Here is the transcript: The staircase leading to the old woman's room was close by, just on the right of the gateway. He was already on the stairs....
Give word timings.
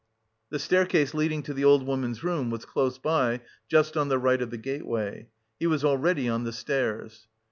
The 0.49 0.57
staircase 0.57 1.13
leading 1.13 1.43
to 1.43 1.53
the 1.53 1.63
old 1.63 1.85
woman's 1.85 2.23
room 2.23 2.49
was 2.49 2.65
close 2.65 2.97
by, 2.97 3.41
just 3.69 3.95
on 3.95 4.07
the 4.07 4.17
right 4.17 4.41
of 4.41 4.49
the 4.49 4.57
gateway. 4.57 5.27
He 5.59 5.67
was 5.67 5.85
already 5.85 6.27
on 6.27 6.43
the 6.43 6.53
stairs.... 6.53 7.27